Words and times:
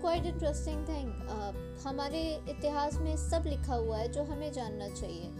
Quite 0.00 0.26
interesting 0.26 0.86
thing 0.88 1.78
हमारे 1.84 2.20
इतिहास 2.50 2.94
में 2.96 3.16
सब 3.18 3.44
लिखा 3.46 3.74
हुआ 3.74 3.96
है 3.98 4.08
जो 4.12 4.22
हमें 4.24 4.52
जानना 4.52 4.88
चाहिए। 4.90 5.30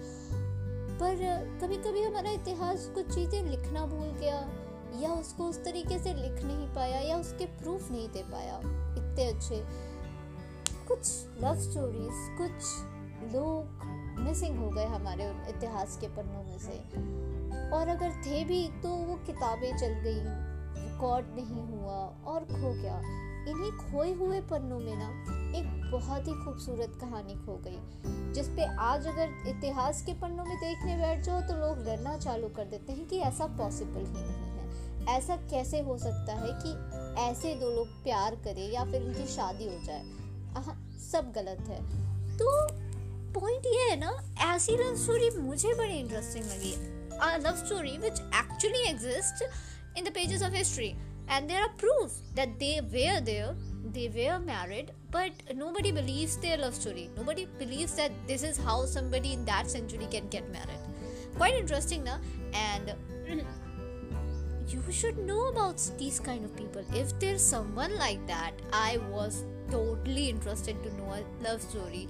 पर 1.01 1.17
कभी 1.61 1.77
कभी 1.79 2.03
हमारा 2.03 2.30
इतिहास 2.33 2.91
कुछ 2.95 3.15
चीज़ें 3.15 3.43
लिखना 3.45 3.85
भूल 3.87 4.09
गया, 4.19 4.41
या 5.01 5.12
उसको 5.12 5.45
उस 5.45 5.62
तरीके 5.65 5.98
से 5.98 6.12
लिख 6.15 6.43
नहीं 6.45 6.66
पाया, 6.75 6.98
या 7.01 7.16
उसके 7.16 7.46
प्रूफ 7.59 7.91
नहीं 7.91 8.09
दे 8.09 8.23
पाया 8.23 8.59
इतने 8.59 9.27
अच्छे। 9.27 9.62
कुछ 10.88 11.09
लव 11.42 11.61
स्टोरीज 11.61 12.19
कुछ 12.38 13.34
लोग 13.34 13.88
मिसिंग 14.20 14.59
हो 14.59 14.69
गए 14.70 14.84
हमारे 14.87 15.30
इतिहास 15.48 15.97
के 16.01 16.09
पन्नों 16.09 16.42
में 16.42 16.59
से। 16.59 16.79
और 17.70 17.88
अगर 17.88 18.20
थे 18.23 18.45
भी 18.45 18.66
तो 18.83 18.88
वो 18.88 19.15
किताबें 19.27 19.77
चल 19.77 20.01
गई 20.05 20.20
रिकॉर्ड 20.80 21.27
नहीं 21.34 21.66
हुआ, 21.69 21.98
और 22.27 22.45
खो 22.45 22.73
गया। 22.73 23.01
इन्हीं 23.49 23.71
खोए 23.73 24.12
हुए 24.12 24.41
पन्नों 24.41 24.79
में 24.79 24.95
ना 24.97 25.09
एक 25.59 25.91
बहुत 25.91 26.27
ही 26.29 26.33
खूबसूरत 26.35 26.99
कहानी 27.01 27.35
खो 27.35 27.57
गई, 27.57 27.79
जिस 28.33 28.49
पे 28.49 28.65
आज 28.80 29.07
अगर 29.07 29.49
इतिहास 29.49 30.03
के 30.03 30.13
पन्नों 30.13 30.45
में 30.45 30.57
देखने 30.57 30.97
बैठ 30.97 31.25
जाओ 31.25 31.41
तो 31.41 31.55
लोग 31.55 31.85
डरना 31.85 32.16
चालू 32.19 32.49
कर 32.49 32.65
देते 32.65 32.93
हैं 32.93 33.07
कि 33.09 33.19
ऐसा 33.19 33.47
पॉसिबल 33.59 34.01
ही 34.01 34.27
नहीं 34.27 34.49
है। 34.49 35.16
ऐसा 35.16 35.37
कैसे 35.51 35.80
हो 35.80 35.99
सकता 35.99 36.35
है 36.35 36.51
कि 36.55 36.71
ऐसे 37.23 37.55
दो 37.55 37.71
लोग 37.71 37.89
प्यार 38.05 38.35
करें 38.35 38.71
या 38.73 38.85
फिर 38.85 39.03
उनकी 39.03 39.27
शादी 39.27 39.66
हो 39.66 39.80
जाए? 39.85 40.05
सब 41.02 41.33
गलत 41.37 41.69
है। 41.69 41.83
तो 42.38 42.47
पॉइंट 43.41 43.66
ये 43.66 43.91
है 43.91 43.97
ना, 44.01 44.13
ऐसी 44.55 44.77
लव 44.77 44.97
स्टोरी 44.97 45.30
मुझे 45.38 45.75
बड़ी 45.75 45.95
इंटरेस्टिंग 45.95 46.45
लगी। 46.45 46.75
a 47.21 47.38
love 47.38 47.59
story 47.59 47.91
which 48.02 48.21
actually 48.33 48.83
exists 48.88 49.43
in 49.97 50.05
the 50.05 50.13
of 50.45 50.55
history 50.55 50.91
and 51.29 51.48
there 51.48 51.62
are 51.62 51.70
proofs 51.79 52.23
that 52.34 52.59
they 52.59 52.80
were 52.80 53.21
there 53.21 53.54
they 53.93 54.09
were 54.09 54.38
married 54.38 54.93
but 55.10 55.32
nobody 55.57 55.90
believes 55.90 56.37
their 56.37 56.57
love 56.57 56.74
story. 56.74 57.10
Nobody 57.16 57.46
believes 57.59 57.95
that 57.96 58.13
this 58.26 58.43
is 58.43 58.57
how 58.57 58.85
somebody 58.87 59.32
in 59.32 59.45
that 59.45 59.68
century 59.68 60.07
can 60.10 60.29
get 60.29 60.51
married. 60.52 60.79
Quite 61.37 61.54
interesting 61.54 62.04
na? 62.04 62.18
And 62.52 62.95
you 64.69 64.82
should 64.93 65.19
know 65.19 65.48
about 65.48 65.82
these 65.98 66.21
kind 66.21 66.44
of 66.44 66.54
people. 66.56 66.84
If 66.94 67.19
there's 67.19 67.43
someone 67.43 67.97
like 67.98 68.25
that 68.26 68.53
i 68.72 68.98
was 69.10 69.44
totally 69.71 70.28
interested 70.28 70.81
to 70.82 70.94
know 70.97 71.15
a 71.15 71.22
love 71.44 71.62
story 71.62 72.09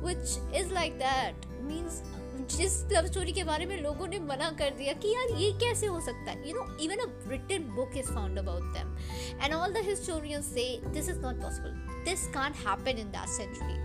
which 0.00 0.38
is 0.54 0.70
like 0.70 0.98
that. 0.98 1.34
Means 1.62 2.02
जिस 2.46 2.82
love 2.92 3.06
story 3.06 3.32
के 3.32 3.44
बारे 3.44 3.66
में 3.66 3.76
लोगों 3.82 4.06
ने 4.08 4.18
मना 4.18 4.50
कर 4.58 4.70
दिया 4.78 4.92
कि 5.02 5.14
यार 5.14 5.34
ये 5.40 5.50
कैसे 5.60 5.86
हो 5.86 6.00
सकता 6.00 6.30
है? 6.30 6.48
You 6.48 6.54
know 6.54 6.76
even 6.84 6.96
a 6.96 7.06
written 7.30 7.64
book 7.76 7.96
is 7.96 8.12
found 8.14 8.38
about 8.38 8.62
them 8.74 8.96
and 9.42 9.54
all 9.54 9.72
the 9.72 9.84
historians 9.88 10.52
say 10.54 10.64
this 10.86 11.08
is 11.08 11.18
not 11.18 11.42
possible 11.42 12.04
this 12.04 12.26
can 12.34 12.52
happen 12.66 12.98
in 12.98 13.10
that 13.10 13.28
century 13.28 13.76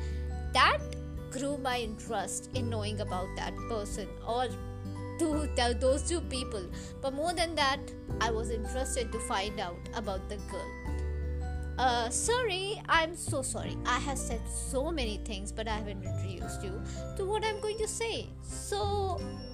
that 0.59 0.95
grew 1.33 1.58
my 1.64 1.83
interest 1.83 2.56
in 2.58 2.67
knowing 2.67 3.00
about 3.00 3.36
that 3.39 3.59
person 3.72 4.17
और 4.36 4.64
to 5.20 5.33
tell 5.56 5.73
to 5.81 6.20
people 6.30 6.70
but 7.03 7.14
more 7.14 7.33
than 7.33 7.56
that 7.56 7.92
I 8.23 8.30
was 8.30 8.52
interested 8.53 9.11
to 9.11 9.20
find 9.28 9.59
out 9.61 9.94
about 9.95 10.30
the 10.30 10.39
girl 10.52 10.84
Uh, 11.78 12.10
sorry, 12.10 12.83
I'm 12.91 13.16
so 13.16 13.41
sorry. 13.41 13.74
I 13.86 13.98
have 14.00 14.19
said 14.19 14.41
so 14.55 14.92
many 14.92 15.19
things, 15.24 15.50
but 15.50 15.66
I 15.66 15.77
haven't 15.77 16.05
introduced 16.05 16.62
you 16.62 16.72
to 17.16 17.24
what 17.24 17.42
I'm 17.42 17.60
going 17.60 17.78
to 17.78 17.88
say. 17.88 18.27
So, 18.42 18.80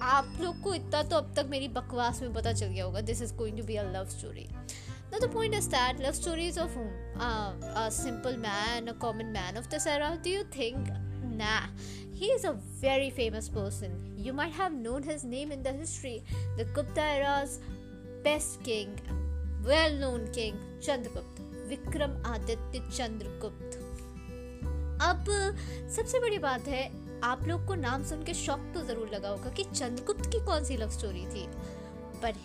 आप 0.01 0.41
लोग 0.41 0.61
को 0.61 0.73
इतना 0.75 1.03
तो 1.03 1.15
अब 1.15 1.31
तक 1.35 1.45
मेरी 1.49 1.67
बकवास 1.77 2.21
में 2.21 2.33
पता 2.33 2.53
चल 2.53 2.67
गया 2.67 2.85
होगा 2.85 3.01
this 3.11 3.21
is 3.21 3.35
going 3.37 3.57
to 3.57 3.63
be 3.63 3.75
a 3.75 3.83
love 3.93 4.09
story 4.17 4.47
Now 5.11 5.19
the 5.19 5.29
point 5.33 5.55
is 5.55 5.67
that 5.69 6.01
love 6.03 6.15
stories 6.15 6.57
of 6.57 6.73
whom? 6.77 6.89
Uh, 7.27 7.53
a 7.81 7.89
simple 7.89 8.35
man, 8.37 8.89
a 8.89 8.93
common 9.05 9.31
man 9.31 9.55
of 9.55 9.69
this 9.69 9.87
era. 9.87 10.09
Do 10.25 10.29
you 10.29 10.43
think? 10.55 10.89
Nah, 11.37 11.67
he 12.19 12.25
is 12.25 12.43
a 12.43 12.53
very 12.81 13.09
famous 13.21 13.47
person. 13.47 13.95
You 14.17 14.33
might 14.33 14.51
have 14.59 14.73
known 14.73 15.03
his 15.03 15.23
name 15.23 15.51
in 15.51 15.63
the 15.63 15.71
history. 15.71 16.23
The 16.57 16.65
Gupta 16.65 17.07
era's 17.15 17.59
best 18.23 18.61
king, 18.63 18.99
well-known 19.71 20.29
king, 20.39 20.59
Chandragupta. 20.81 21.47
Vikram 21.72 22.16
Aditya 22.26 22.78
Chandragupta 22.96 23.76
अब 25.02 25.24
सबसे 25.96 26.20
बड़ी 26.20 26.38
बात 26.38 26.68
है 26.68 26.82
आप 27.24 27.46
लोग 27.48 27.66
को 27.66 27.74
नाम 27.74 28.02
सुन 28.04 28.24
के 28.24 28.34
शौक 28.34 28.70
तो 28.74 28.82
ज़रूर 28.86 29.10
लगा 29.14 29.28
होगा 29.28 29.50
कि 29.50 29.64
चंद्रगुप्त 29.64 30.26
की 30.26 30.44
कौन 30.46 30.64
सी 30.64 30.76
लव 30.76 30.90
स्टोरी 30.90 31.26
थी 31.26 31.46
But 32.22 32.36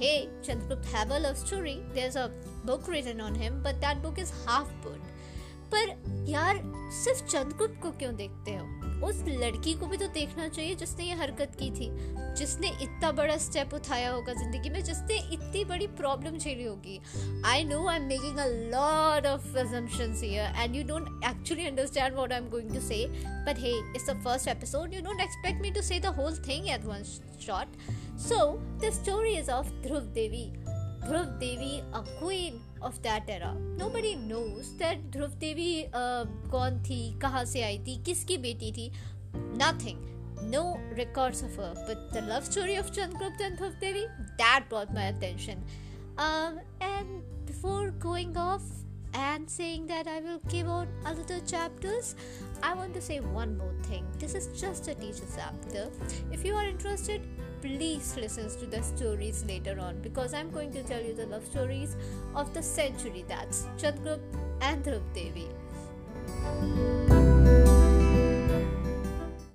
Chandragupta 0.46 0.86
have 0.86 1.10
have 1.10 1.12
a 1.12 1.20
love 1.20 1.38
story. 1.38 1.76
There's 1.96 2.16
a 2.16 2.30
book 2.66 2.88
written 2.88 3.20
on 3.22 3.36
him, 3.36 3.62
but 3.66 3.82
that 3.82 4.02
book 4.06 4.22
is 4.24 4.32
half 4.46 4.72
book. 4.86 5.12
पर 5.74 6.26
यार 6.30 6.62
सिर्फ़ 6.94 7.26
चंद्रगुप्त 7.26 7.82
को 7.84 7.92
क्यों 7.92 8.16
देखते 8.16 8.52
हो 8.52 8.87
उस 9.04 9.24
लड़की 9.28 9.74
को 9.74 9.86
भी 9.88 9.98
तो 9.98 10.08
देखना 10.14 10.48
चाहिए 10.48 10.76
जिसने 10.76 11.06
ये 11.06 11.14
हरकत 11.16 11.56
की 11.60 11.70
थी। 11.72 11.90
जिसने 12.38 12.68
इतना 12.84 13.12
बड़ा 13.12 13.36
स्टेप 13.38 13.74
उठाया 13.74 14.10
होगा 14.12 14.34
ज़िंदगी 14.34 14.70
में, 14.70 14.84
जिसने 14.84 15.18
इतनी 15.34 15.64
बड़ी 15.66 15.88
प्रॉब्लम 16.00 16.38
झेली 16.38 16.64
होगी। 16.64 17.00
I 17.46 17.64
know 17.64 17.86
I 17.88 17.96
am 17.96 18.04
making 18.08 18.38
a 18.38 18.46
lot 18.46 19.26
of 19.26 19.58
assumptions 19.58 20.22
here 20.24 20.56
and 20.56 20.76
you 20.76 20.84
don't 20.88 21.08
actually 21.30 21.66
understand 21.68 22.16
what 22.16 22.32
I 22.32 22.40
am 22.40 22.50
going 22.50 22.74
to 22.74 22.82
say 22.82 23.06
but 23.48 23.60
hey 23.60 23.72
it's 23.78 24.10
the 24.10 24.22
first 24.24 24.48
episode 24.48 24.94
you 24.94 25.02
don't 25.02 25.22
expect 25.22 25.62
me 25.62 25.72
to 25.72 25.82
say 25.82 26.00
the 26.00 26.16
whole 26.20 26.38
thing 26.48 26.70
at 26.70 26.86
one 26.86 27.04
shot 27.46 27.78
so 28.28 28.40
the 28.84 28.94
story 28.94 29.36
is 29.38 29.52
of 29.52 29.68
Dhruv 29.84 30.14
Devi 30.16 30.46
Dhruv 31.08 31.26
Devi 31.44 31.78
a 31.80 32.04
queen 32.10 32.60
of 32.81 33.01
that 33.03 33.29
era. 33.29 33.55
Nobody 33.77 34.15
knows 34.17 34.75
that 34.79 35.11
Dhruv 35.11 35.39
Devi 35.39 35.89
uh, 35.93 36.27
कौन 36.51 36.79
थी 36.89 37.01
कहाँ 37.23 37.45
से 37.45 37.63
आई 37.63 37.79
थी 37.87 37.97
किसकी 38.07 38.39
बेटी 38.39 38.73
थी 38.79 38.91
Nothing. 39.57 39.99
No 40.43 40.79
records 40.97 41.43
of 41.43 41.55
her. 41.57 41.75
But 41.87 42.13
the 42.13 42.23
love 42.23 42.45
story 42.45 42.77
of 42.77 42.91
Chandragupta 42.93 43.47
and 43.47 43.59
Dhruv 43.59 43.79
Devi 43.81 44.07
that 44.39 44.65
brought 44.69 44.93
my 44.93 45.05
attention. 45.05 45.63
Um, 46.19 46.61
and 46.81 47.23
before 47.47 47.91
going 47.91 48.37
off 48.37 48.63
and 49.15 49.49
saying 49.49 49.87
that 49.87 50.07
I 50.07 50.21
will 50.21 50.41
give 50.49 50.69
out 50.69 50.89
other 51.05 51.41
chapters, 51.47 52.15
I 52.63 52.75
want 52.75 52.95
to 52.95 53.01
say 53.01 53.21
one 53.21 53.57
more 53.57 53.75
thing. 53.85 54.07
This 54.19 54.35
is 54.35 54.49
just 54.61 54.89
a 54.89 54.95
teacher 54.95 55.25
chapter. 55.37 55.91
If 56.31 56.45
you 56.45 56.55
are 56.55 56.67
interested, 56.67 57.23
please 57.62 58.16
listen 58.18 58.50
to 58.60 58.66
the 58.66 58.82
stories 58.84 59.44
later 59.48 59.80
on 59.80 60.00
because 60.02 60.34
I'm 60.34 60.52
going 60.52 60.72
to 60.74 60.84
tell 60.84 61.02
you 61.02 61.14
the 61.14 61.26
love 61.26 61.46
stories 61.46 61.96
of 62.36 62.54
the 62.54 62.62
century 62.62 63.26
that's 63.28 63.68
Chandragupta 63.78 64.20
and 64.62 64.84
Dhruv 64.84 65.04
Devi. 65.14 65.48